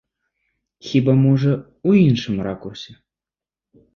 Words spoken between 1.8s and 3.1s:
у іншым ракурсе.